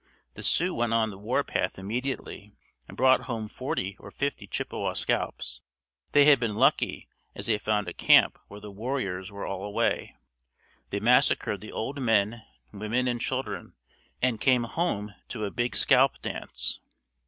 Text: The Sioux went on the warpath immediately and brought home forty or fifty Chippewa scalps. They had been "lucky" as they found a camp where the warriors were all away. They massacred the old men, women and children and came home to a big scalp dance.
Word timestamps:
The 0.33 0.41
Sioux 0.41 0.73
went 0.73 0.95
on 0.95 1.11
the 1.11 1.17
warpath 1.19 1.77
immediately 1.77 2.55
and 2.87 2.97
brought 2.97 3.25
home 3.25 3.47
forty 3.47 3.95
or 3.99 4.09
fifty 4.09 4.47
Chippewa 4.47 4.93
scalps. 4.93 5.61
They 6.13 6.25
had 6.25 6.39
been 6.39 6.55
"lucky" 6.55 7.07
as 7.35 7.45
they 7.45 7.59
found 7.59 7.87
a 7.87 7.93
camp 7.93 8.39
where 8.47 8.59
the 8.59 8.71
warriors 8.71 9.31
were 9.31 9.45
all 9.45 9.63
away. 9.63 10.15
They 10.89 10.99
massacred 10.99 11.61
the 11.61 11.71
old 11.71 12.01
men, 12.01 12.41
women 12.73 13.07
and 13.07 13.21
children 13.21 13.75
and 14.23 14.41
came 14.41 14.63
home 14.63 15.13
to 15.27 15.45
a 15.45 15.51
big 15.51 15.75
scalp 15.75 16.19
dance. 16.23 16.79